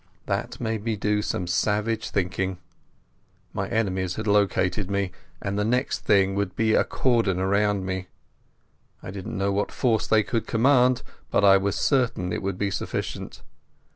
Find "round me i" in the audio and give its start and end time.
7.37-9.11